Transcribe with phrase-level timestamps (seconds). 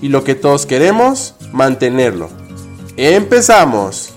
[0.00, 2.28] y lo que todos queremos, mantenerlo.
[2.96, 4.14] ¡Empezamos!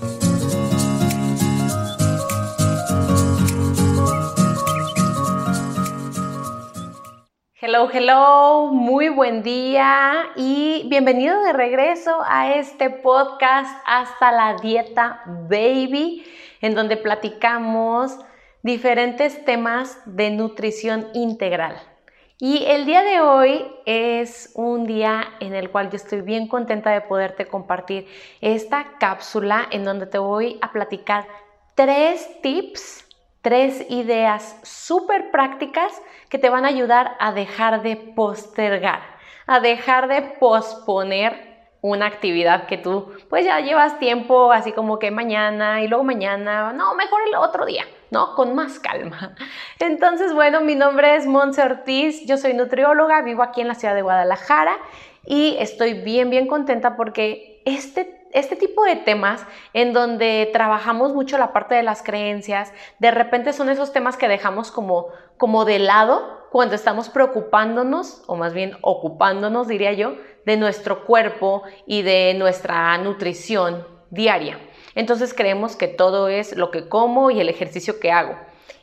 [7.60, 15.22] Hello, hello, muy buen día y bienvenido de regreso a este podcast hasta la dieta
[15.48, 16.24] baby,
[16.60, 18.18] en donde platicamos
[18.62, 21.91] diferentes temas de nutrición integral.
[22.38, 26.90] Y el día de hoy es un día en el cual yo estoy bien contenta
[26.90, 28.08] de poderte compartir
[28.40, 31.26] esta cápsula en donde te voy a platicar
[31.74, 33.06] tres tips,
[33.42, 39.02] tres ideas súper prácticas que te van a ayudar a dejar de postergar,
[39.46, 45.10] a dejar de posponer una actividad que tú pues ya llevas tiempo así como que
[45.10, 47.84] mañana y luego mañana, no, mejor el otro día.
[48.12, 48.34] ¿No?
[48.36, 49.34] Con más calma.
[49.80, 53.94] Entonces, bueno, mi nombre es Montse Ortiz, yo soy nutrióloga, vivo aquí en la ciudad
[53.94, 54.76] de Guadalajara
[55.24, 61.36] y estoy bien, bien contenta porque este este tipo de temas en donde trabajamos mucho
[61.36, 65.78] la parte de las creencias, de repente son esos temas que dejamos como, como de
[65.78, 72.34] lado cuando estamos preocupándonos, o más bien ocupándonos, diría yo, de nuestro cuerpo y de
[72.38, 74.58] nuestra nutrición diaria.
[74.94, 78.36] Entonces creemos que todo es lo que como y el ejercicio que hago.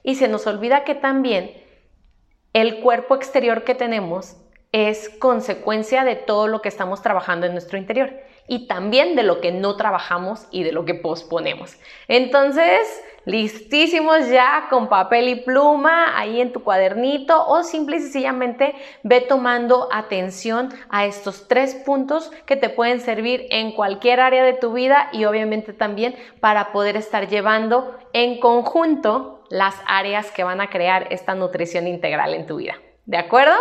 [0.03, 1.51] Y se nos olvida que también
[2.53, 4.35] el cuerpo exterior que tenemos
[4.71, 8.13] es consecuencia de todo lo que estamos trabajando en nuestro interior
[8.49, 11.77] y también de lo que no trabajamos y de lo que posponemos.
[12.07, 18.73] Entonces, listísimos ya con papel y pluma ahí en tu cuadernito o simple y sencillamente
[19.03, 24.53] ve tomando atención a estos tres puntos que te pueden servir en cualquier área de
[24.53, 30.59] tu vida y obviamente también para poder estar llevando en conjunto las áreas que van
[30.59, 32.75] a crear esta nutrición integral en tu vida.
[33.05, 33.55] ¿De acuerdo?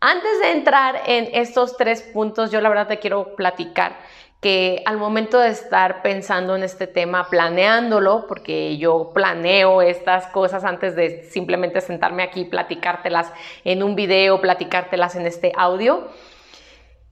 [0.00, 3.96] Antes de entrar en estos tres puntos, yo la verdad te quiero platicar
[4.42, 10.64] que al momento de estar pensando en este tema, planeándolo, porque yo planeo estas cosas
[10.64, 13.32] antes de simplemente sentarme aquí platicártelas
[13.64, 16.08] en un video, platicártelas en este audio,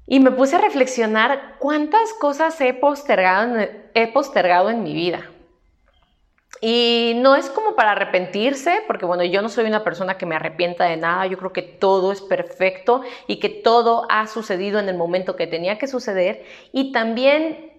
[0.07, 3.57] y me puse a reflexionar cuántas cosas he postergado,
[3.95, 5.31] he postergado en mi vida.
[6.61, 10.37] Y no es como para arrepentirse, porque bueno, yo no soy una persona que me
[10.37, 14.89] arrepienta de nada, yo creo que todo es perfecto y que todo ha sucedido en
[14.89, 16.45] el momento que tenía que suceder.
[16.73, 17.73] Y también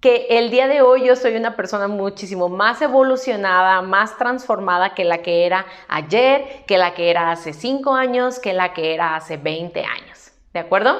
[0.00, 5.04] que el día de hoy yo soy una persona muchísimo más evolucionada, más transformada que
[5.04, 9.16] la que era ayer, que la que era hace 5 años, que la que era
[9.16, 10.32] hace 20 años.
[10.52, 10.94] ¿De acuerdo?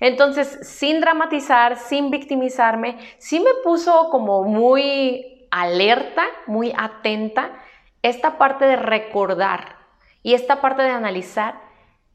[0.00, 7.52] Entonces, sin dramatizar, sin victimizarme, sí me puso como muy alerta, muy atenta,
[8.00, 9.76] esta parte de recordar
[10.22, 11.60] y esta parte de analizar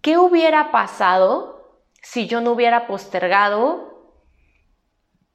[0.01, 4.15] qué hubiera pasado si yo no hubiera postergado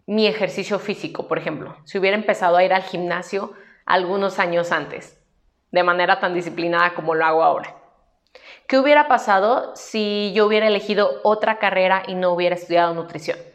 [0.06, 3.52] mi ejercicio físico, por ejemplo, si hubiera empezado a ir al gimnasio
[3.86, 5.22] algunos años antes,
[5.70, 7.76] de manera tan disciplinada como lo hago ahora.
[8.66, 13.51] ¿Qué hubiera pasado si yo hubiera elegido otra carrera y no hubiera estudiado nutrición?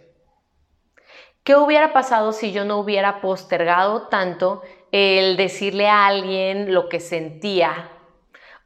[1.48, 7.00] ¿Qué hubiera pasado si yo no hubiera postergado tanto el decirle a alguien lo que
[7.00, 7.90] sentía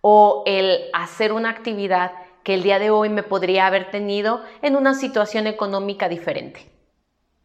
[0.01, 2.11] o el hacer una actividad
[2.43, 6.71] que el día de hoy me podría haber tenido en una situación económica diferente?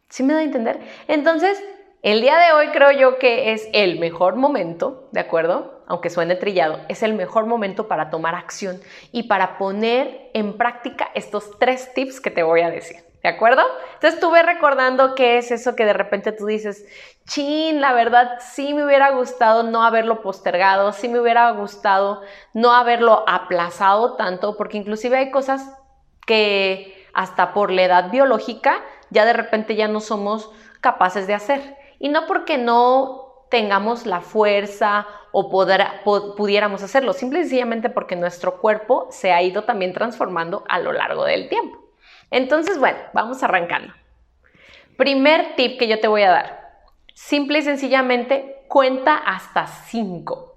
[0.09, 0.79] ¿Sí me da a entender?
[1.07, 1.63] Entonces,
[2.01, 5.83] el día de hoy creo yo que es el mejor momento, ¿de acuerdo?
[5.85, 11.11] Aunque suene trillado, es el mejor momento para tomar acción y para poner en práctica
[11.13, 13.06] estos tres tips que te voy a decir.
[13.27, 13.61] ¿De acuerdo?
[13.95, 16.85] Entonces estuve recordando qué es eso que de repente tú dices,
[17.25, 22.21] chin, la verdad sí me hubiera gustado no haberlo postergado, sí me hubiera gustado
[22.53, 25.77] no haberlo aplazado tanto, porque inclusive hay cosas
[26.25, 30.49] que hasta por la edad biológica ya de repente ya no somos
[30.79, 31.75] capaces de hacer.
[31.99, 38.61] Y no porque no tengamos la fuerza o pudiéramos hacerlo, simple y sencillamente porque nuestro
[38.61, 41.86] cuerpo se ha ido también transformando a lo largo del tiempo.
[42.31, 43.93] Entonces, bueno, vamos arrancando.
[44.97, 46.67] Primer tip que yo te voy a dar.
[47.13, 50.55] Simple y sencillamente, cuenta hasta 5.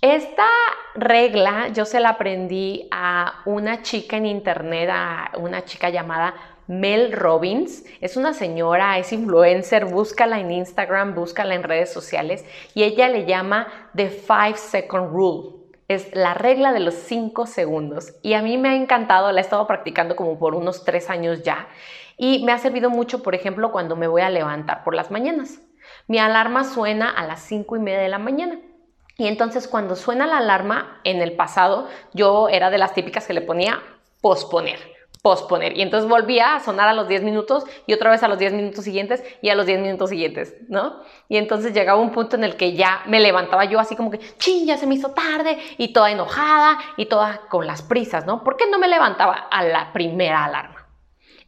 [0.00, 0.46] Esta
[0.94, 6.34] regla yo se la aprendí a una chica en internet, a una chica llamada
[6.68, 7.84] Mel Robbins.
[8.00, 12.44] Es una señora, es influencer, búscala en Instagram, búscala en redes sociales
[12.74, 15.57] y ella le llama The Five Second Rule.
[15.88, 18.14] Es la regla de los 5 segundos.
[18.22, 21.42] Y a mí me ha encantado, la he estado practicando como por unos 3 años
[21.42, 21.66] ya.
[22.18, 25.60] Y me ha servido mucho, por ejemplo, cuando me voy a levantar por las mañanas.
[26.06, 28.60] Mi alarma suena a las 5 y media de la mañana.
[29.16, 33.32] Y entonces cuando suena la alarma, en el pasado yo era de las típicas que
[33.32, 33.82] le ponía
[34.20, 34.78] posponer,
[35.22, 35.76] posponer.
[35.76, 38.52] Y entonces volvía a sonar a los 10 minutos y otra vez a los 10
[38.52, 41.00] minutos siguientes y a los 10 minutos siguientes, ¿no?
[41.28, 44.18] Y entonces llegaba un punto en el que ya me levantaba yo así como que,
[44.38, 48.44] ching, ya se me hizo tarde y toda enojada y toda con las prisas, ¿no?
[48.44, 50.86] ¿Por qué no me levantaba a la primera alarma?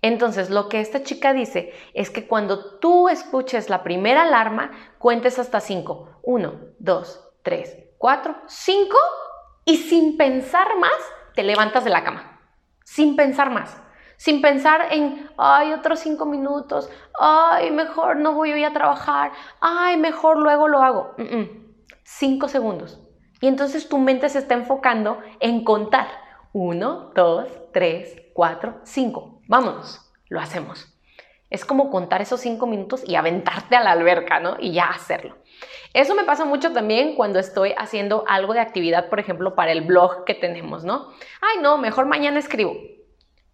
[0.02, 5.38] Entonces, lo que esta chica dice es que cuando tú escuches la primera alarma, cuentes
[5.38, 6.20] hasta 5.
[6.22, 8.96] 1, 2, 3, 4, 5
[9.66, 10.92] y sin pensar más
[11.34, 12.29] te levantas de la cama.
[12.90, 13.80] Sin pensar más.
[14.16, 16.90] Sin pensar en, ay, otros 5 minutos,
[17.20, 21.14] ay, mejor no voy hoy a trabajar, ay, mejor luego lo hago.
[22.02, 23.00] 5 segundos.
[23.40, 26.08] Y entonces tu mente se está enfocando en contar.
[26.52, 29.40] 1, 2, 3, 4, 5.
[29.46, 30.89] Vámonos, lo hacemos.
[31.50, 34.56] Es como contar esos 5 minutos y aventarte a la alberca, ¿no?
[34.58, 35.36] Y ya hacerlo.
[35.92, 39.82] Eso me pasa mucho también cuando estoy haciendo algo de actividad, por ejemplo, para el
[39.82, 41.10] blog que tenemos, ¿no?
[41.40, 42.74] Ay, no, mejor mañana escribo.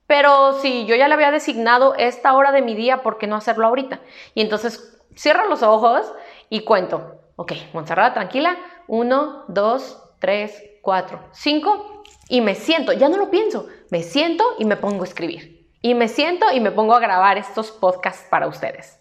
[0.07, 3.37] Pero si yo ya le había designado esta hora de mi día, ¿por qué no
[3.37, 4.01] hacerlo ahorita?
[4.35, 6.13] Y entonces cierro los ojos
[6.49, 7.21] y cuento.
[7.37, 8.57] Ok, Montserrat, tranquila.
[8.87, 12.03] Uno, dos, tres, cuatro, cinco.
[12.29, 15.56] Y me siento, ya no lo pienso, me siento y me pongo a escribir.
[15.83, 18.99] Y me siento y me pongo a grabar estos podcasts para ustedes.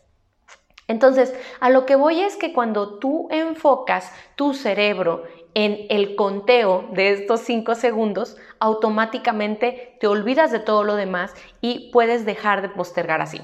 [0.87, 5.23] Entonces, a lo que voy es que cuando tú enfocas tu cerebro
[5.55, 11.91] en el conteo de estos 5 segundos, automáticamente te olvidas de todo lo demás y
[11.91, 13.41] puedes dejar de postergar así.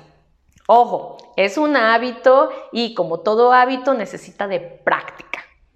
[0.68, 5.31] Ojo, es un hábito y como todo hábito necesita de práctica.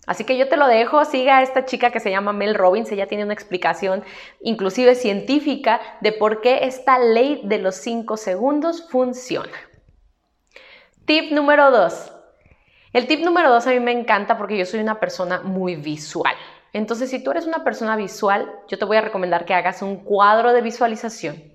[0.05, 2.91] Así que yo te lo dejo, siga a esta chica que se llama Mel Robbins,
[2.91, 4.03] ella tiene una explicación
[4.41, 9.57] inclusive científica de por qué esta ley de los 5 segundos funciona.
[11.05, 12.11] Tip número dos.
[12.93, 16.33] El tip número dos a mí me encanta porque yo soy una persona muy visual.
[16.71, 19.97] Entonces, si tú eres una persona visual, yo te voy a recomendar que hagas un
[19.97, 21.54] cuadro de visualización.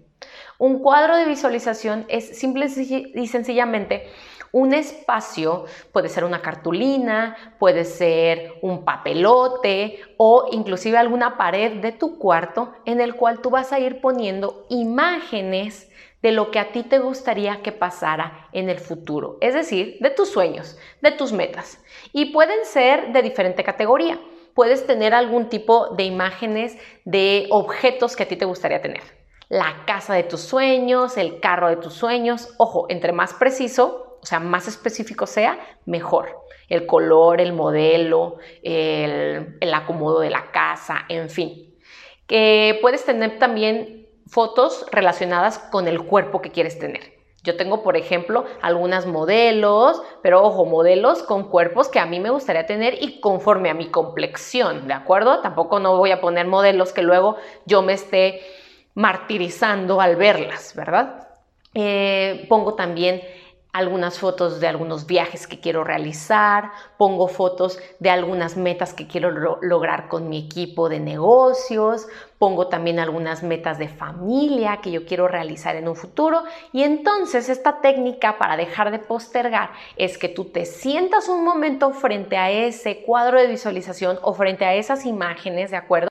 [0.61, 4.11] Un cuadro de visualización es simple y sencillamente
[4.53, 11.93] un espacio, puede ser una cartulina, puede ser un papelote o inclusive alguna pared de
[11.93, 15.91] tu cuarto en el cual tú vas a ir poniendo imágenes
[16.21, 20.11] de lo que a ti te gustaría que pasara en el futuro, es decir, de
[20.11, 21.83] tus sueños, de tus metas.
[22.13, 24.21] Y pueden ser de diferente categoría.
[24.53, 29.20] Puedes tener algún tipo de imágenes de objetos que a ti te gustaría tener.
[29.51, 32.55] La casa de tus sueños, el carro de tus sueños.
[32.57, 36.39] Ojo, entre más preciso, o sea, más específico sea, mejor.
[36.69, 41.75] El color, el modelo, el, acomodo de la casa, en fin.
[42.29, 47.19] Que puedes tener también fotos relacionadas con el cuerpo que quieres tener.
[47.43, 52.31] Yo tengo, por ejemplo, algunas modelos, pero ojo, modelos con cuerpos que a mí me
[52.31, 55.41] gustaría tener y conforme a mi complexión, ¿de acuerdo?
[55.41, 57.37] Tampoco no voy a poner modelos que luego
[57.67, 58.43] yo me esté
[58.95, 61.29] martirizando al verlas, ¿verdad?
[61.75, 63.23] Eh, pongo también
[63.73, 69.31] algunas fotos de algunos viajes que quiero realizar, pongo fotos de algunas metas que quiero
[69.31, 75.29] lograr con mi equipo de negocios, pongo también algunas metas de familia que yo quiero
[75.29, 76.43] realizar en un futuro
[76.73, 81.91] y entonces esta técnica para dejar de postergar es que tú te sientas un momento
[81.93, 86.10] frente a ese cuadro de visualización o frente a esas imágenes, ¿de acuerdo?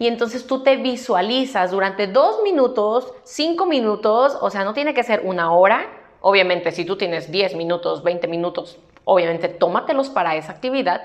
[0.00, 5.04] Y entonces tú te visualizas durante dos minutos, cinco minutos, o sea, no tiene que
[5.04, 5.86] ser una hora,
[6.20, 11.02] Obviamente, si tú tienes 10 minutos, 20 minutos, obviamente tómatelos para esa actividad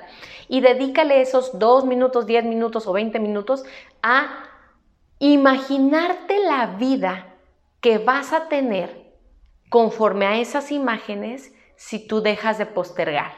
[0.50, 3.64] y dedícale esos 2 minutos, 10 minutos o 20 minutos
[4.04, 4.44] a
[5.20, 7.36] imaginarte la vida
[7.80, 9.16] que vas a tener
[9.70, 13.32] conforme a esas imágenes si tú dejas de postergar,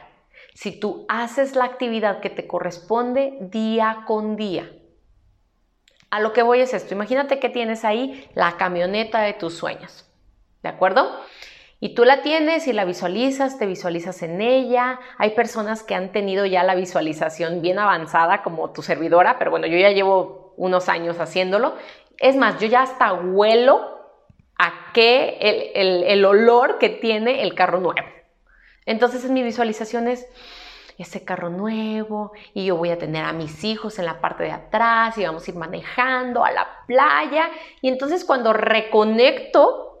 [0.54, 4.77] si tú haces la actividad que te corresponde día con día.
[6.10, 10.06] A lo que voy es esto, imagínate que tienes ahí la camioneta de tus sueños,
[10.62, 11.20] ¿de acuerdo?
[11.80, 14.98] Y tú la tienes y la visualizas, te visualizas en ella.
[15.16, 19.68] Hay personas que han tenido ya la visualización bien avanzada como tu servidora, pero bueno,
[19.68, 21.76] yo ya llevo unos años haciéndolo.
[22.18, 23.96] Es más, yo ya hasta huelo
[24.58, 25.38] a qué
[25.74, 28.08] el, el olor que tiene el carro nuevo.
[28.84, 30.26] Entonces en mi visualización es
[30.98, 34.50] ese carro nuevo y yo voy a tener a mis hijos en la parte de
[34.50, 37.50] atrás y vamos a ir manejando a la playa.
[37.80, 40.00] Y entonces cuando reconecto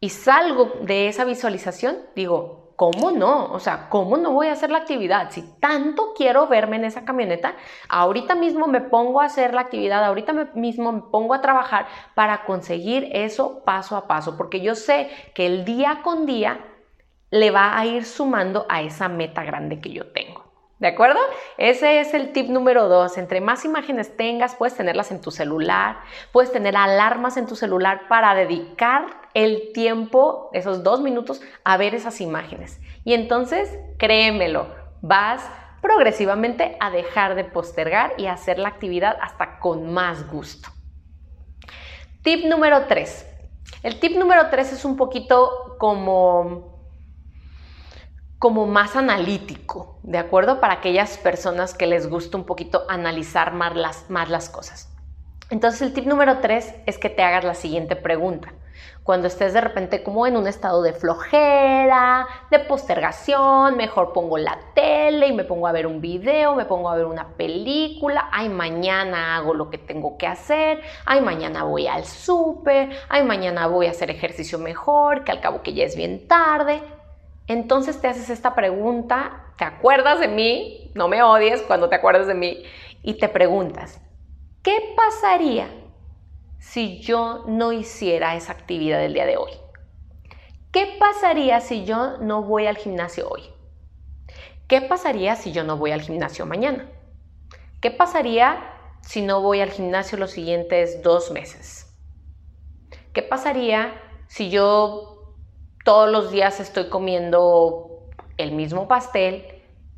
[0.00, 3.52] y salgo de esa visualización, digo, ¿cómo no?
[3.52, 5.30] O sea, ¿cómo no voy a hacer la actividad?
[5.30, 7.54] Si tanto quiero verme en esa camioneta,
[7.90, 12.46] ahorita mismo me pongo a hacer la actividad, ahorita mismo me pongo a trabajar para
[12.46, 16.69] conseguir eso paso a paso, porque yo sé que el día con día
[17.30, 20.50] le va a ir sumando a esa meta grande que yo tengo.
[20.80, 21.20] ¿De acuerdo?
[21.58, 23.18] Ese es el tip número dos.
[23.18, 25.98] Entre más imágenes tengas, puedes tenerlas en tu celular,
[26.32, 31.94] puedes tener alarmas en tu celular para dedicar el tiempo, esos dos minutos, a ver
[31.94, 32.80] esas imágenes.
[33.04, 35.46] Y entonces, créemelo, vas
[35.82, 40.70] progresivamente a dejar de postergar y hacer la actividad hasta con más gusto.
[42.22, 43.26] Tip número tres.
[43.82, 46.69] El tip número tres es un poquito como
[48.40, 50.60] como más analítico, ¿de acuerdo?
[50.60, 54.88] Para aquellas personas que les gusta un poquito analizar más las, más las cosas.
[55.50, 58.54] Entonces el tip número tres es que te hagas la siguiente pregunta.
[59.02, 64.58] Cuando estés de repente como en un estado de flojera, de postergación, mejor pongo la
[64.74, 68.48] tele y me pongo a ver un video, me pongo a ver una película, ay
[68.48, 73.86] mañana hago lo que tengo que hacer, ay mañana voy al súper, ay mañana voy
[73.86, 76.80] a hacer ejercicio mejor, que al cabo que ya es bien tarde.
[77.50, 82.28] Entonces te haces esta pregunta, te acuerdas de mí, no me odies cuando te acuerdas
[82.28, 82.62] de mí,
[83.02, 84.00] y te preguntas,
[84.62, 85.68] ¿qué pasaría
[86.60, 89.50] si yo no hiciera esa actividad del día de hoy?
[90.70, 93.42] ¿Qué pasaría si yo no voy al gimnasio hoy?
[94.68, 96.88] ¿Qué pasaría si yo no voy al gimnasio mañana?
[97.80, 98.62] ¿Qué pasaría
[99.00, 101.92] si no voy al gimnasio los siguientes dos meses?
[103.12, 105.09] ¿Qué pasaría si yo
[105.90, 108.06] todos los días estoy comiendo
[108.36, 109.44] el mismo pastel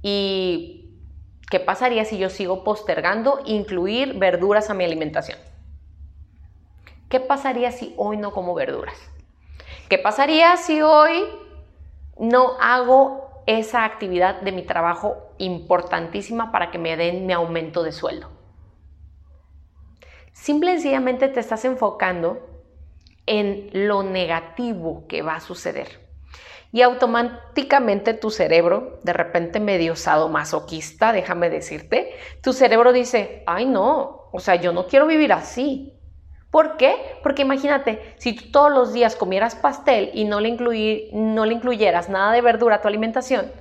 [0.01, 0.97] y
[1.51, 5.39] ¿qué pasaría si yo sigo postergando incluir verduras a mi alimentación?
[7.11, 8.97] ¿Qué pasaría si hoy no como verduras?
[9.91, 11.29] ¿Qué pasaría si hoy
[12.19, 17.93] no hago esa actividad de mi trabajo importantísima para que me den mi aumento de
[17.93, 18.31] sueldo?
[20.33, 22.52] Simple y sencillamente te estás enfocando
[23.27, 26.01] en lo negativo que va a suceder.
[26.73, 34.31] Y automáticamente tu cerebro, de repente medio sadomasoquista, déjame decirte, tu cerebro dice, ay no,
[34.33, 35.99] o sea, yo no quiero vivir así.
[36.51, 36.97] ¿Por qué?
[37.23, 41.55] Porque imagínate, si tú todos los días comieras pastel y no le, incluir, no le
[41.55, 43.53] incluyeras nada de verdura a tu alimentación,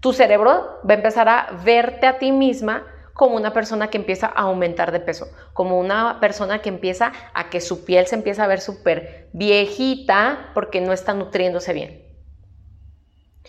[0.00, 4.26] tu cerebro va a empezar a verte a ti misma como una persona que empieza
[4.26, 8.44] a aumentar de peso, como una persona que empieza a que su piel se empieza
[8.44, 12.02] a ver súper viejita porque no está nutriéndose bien.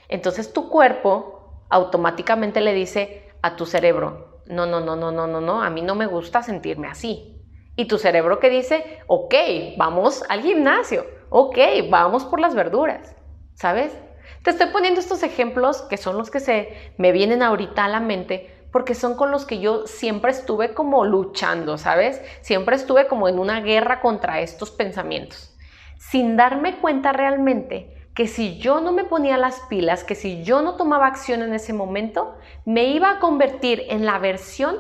[0.10, 5.42] Entonces tu cuerpo automáticamente le dice a tu cerebro, no, no, no, no, no, no,
[5.42, 7.42] no, a mí no me gusta sentirme así.
[7.76, 9.34] Y tu cerebro que dice, ok,
[9.78, 11.58] vamos al gimnasio, ok,
[11.90, 13.16] vamos por las verduras,
[13.56, 13.98] ¿sabes?
[14.44, 18.00] Te estoy poniendo estos ejemplos que son los que se me vienen ahorita a la
[18.00, 22.22] mente porque son con los que yo siempre estuve como luchando, ¿sabes?
[22.42, 25.56] Siempre estuve como en una guerra contra estos pensamientos,
[25.98, 30.62] sin darme cuenta realmente que si yo no me ponía las pilas, que si yo
[30.62, 34.76] no tomaba acción en ese momento, me iba a convertir en la versión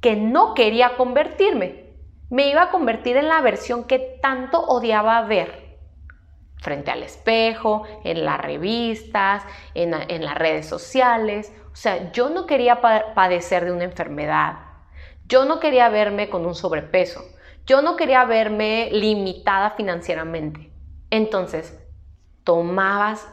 [0.00, 1.84] que no quería convertirme.
[2.30, 5.63] Me iba a convertir en la versión que tanto odiaba ver
[6.64, 9.44] frente al espejo, en las revistas,
[9.74, 11.52] en, en las redes sociales.
[11.70, 14.58] O sea, yo no quería padecer de una enfermedad.
[15.26, 17.22] Yo no quería verme con un sobrepeso.
[17.66, 20.72] Yo no quería verme limitada financieramente.
[21.10, 21.78] Entonces,
[22.44, 23.28] tomabas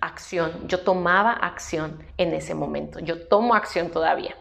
[0.00, 0.68] acción.
[0.68, 3.00] Yo tomaba acción en ese momento.
[3.00, 4.36] Yo tomo acción todavía.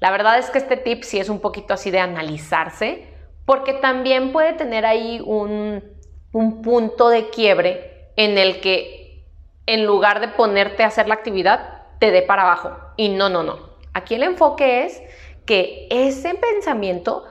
[0.00, 3.08] La verdad es que este tip sí es un poquito así de analizarse,
[3.44, 5.82] porque también puede tener ahí un,
[6.32, 9.24] un punto de quiebre en el que
[9.66, 12.76] en lugar de ponerte a hacer la actividad, te dé para abajo.
[12.96, 13.68] Y no, no, no.
[13.92, 15.02] Aquí el enfoque es
[15.44, 17.24] que ese pensamiento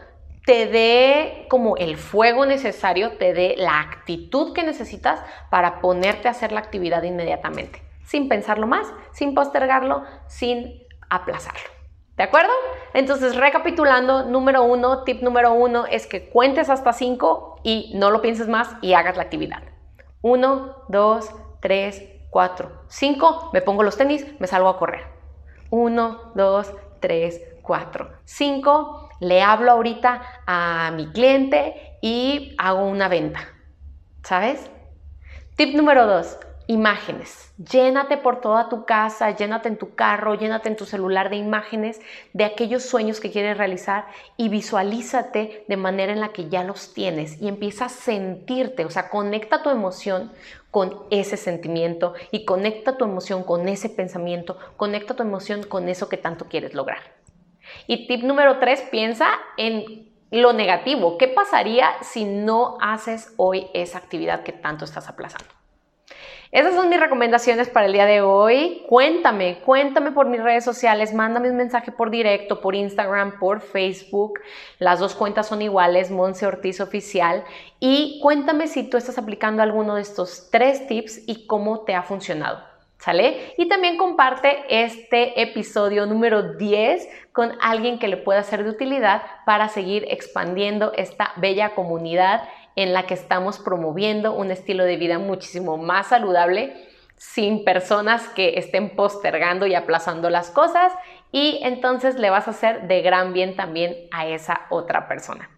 [0.45, 6.31] te dé como el fuego necesario, te dé la actitud que necesitas para ponerte a
[6.31, 11.69] hacer la actividad inmediatamente, sin pensarlo más, sin postergarlo, sin aplazarlo.
[12.15, 12.51] ¿De acuerdo?
[12.93, 18.21] Entonces, recapitulando, número uno, tip número uno es que cuentes hasta cinco y no lo
[18.21, 19.61] pienses más y hagas la actividad.
[20.21, 25.03] Uno, dos, tres, 4, 5, me pongo los tenis, me salgo a correr.
[25.69, 33.41] 1, 2, 3, 4, 5, le hablo ahorita a mi cliente y hago una venta.
[34.23, 34.71] ¿Sabes?
[35.57, 37.53] Tip número 2, imágenes.
[37.57, 42.01] Llénate por toda tu casa, llénate en tu carro, llénate en tu celular de imágenes
[42.33, 44.05] de aquellos sueños que quieres realizar
[44.35, 48.89] y visualízate de manera en la que ya los tienes y empieza a sentirte, o
[48.89, 50.31] sea, conecta tu emoción
[50.69, 56.09] con ese sentimiento y conecta tu emoción con ese pensamiento, conecta tu emoción con eso
[56.09, 56.99] que tanto quieres lograr.
[57.87, 61.17] Y tip número tres, piensa en lo negativo.
[61.17, 65.56] ¿Qué pasaría si no haces hoy esa actividad que tanto estás aplazando?
[66.51, 68.83] Esas son mis recomendaciones para el día de hoy.
[68.87, 74.39] Cuéntame, cuéntame por mis redes sociales, mándame un mensaje por directo, por Instagram, por Facebook.
[74.79, 77.43] Las dos cuentas son iguales, Monse Ortiz Oficial.
[77.81, 82.03] Y cuéntame si tú estás aplicando alguno de estos tres tips y cómo te ha
[82.03, 82.63] funcionado.
[82.97, 83.53] ¿Sale?
[83.57, 89.21] Y también comparte este episodio número 10 con alguien que le pueda ser de utilidad
[89.45, 95.19] para seguir expandiendo esta bella comunidad en la que estamos promoviendo un estilo de vida
[95.19, 96.73] muchísimo más saludable
[97.17, 100.93] sin personas que estén postergando y aplazando las cosas
[101.31, 105.49] y entonces le vas a hacer de gran bien también a esa otra persona.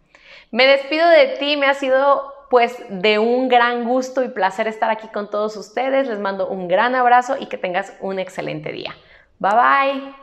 [0.51, 4.89] Me despido de ti, me ha sido pues de un gran gusto y placer estar
[4.89, 6.07] aquí con todos ustedes.
[6.07, 8.95] Les mando un gran abrazo y que tengas un excelente día.
[9.37, 10.18] Bye bye.